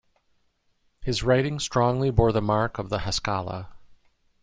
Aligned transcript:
His 1.01 1.21
writing 1.21 1.59
strongly 1.59 2.09
bore 2.09 2.31
the 2.31 2.41
mark 2.41 2.79
of 2.79 2.89
the 2.89 3.01
Haskalah. 3.01 3.69